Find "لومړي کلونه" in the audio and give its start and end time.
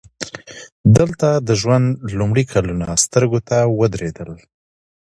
2.17-2.87